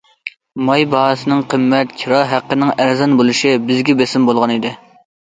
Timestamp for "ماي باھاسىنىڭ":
0.67-1.41